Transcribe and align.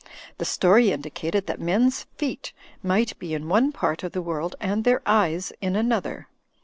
The 0.39 0.45
story 0.45 0.89
indicated 0.91 1.45
that 1.45 1.61
men's 1.61 2.07
feet 2.17 2.53
might 2.81 3.19
be 3.19 3.35
in 3.35 3.47
one 3.49 3.71
part 3.71 4.01
of 4.03 4.13
the 4.13 4.21
world 4.23 4.55
and 4.59 4.83
their 4.83 5.03
eyes 5.05 5.53
in 5.61 5.75
another. 5.75 6.27